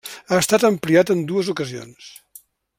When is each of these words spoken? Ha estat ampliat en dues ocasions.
Ha 0.29 0.37
estat 0.43 0.65
ampliat 0.69 1.13
en 1.15 1.21
dues 1.33 1.53
ocasions. 1.55 2.11